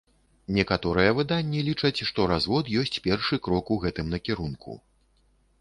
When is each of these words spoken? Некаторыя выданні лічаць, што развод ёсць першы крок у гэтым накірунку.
Некаторыя 0.57 1.11
выданні 1.19 1.59
лічаць, 1.67 1.99
што 2.11 2.25
развод 2.33 2.71
ёсць 2.85 2.97
першы 3.09 3.39
крок 3.49 3.65
у 3.77 3.81
гэтым 3.85 4.11
накірунку. 4.15 4.71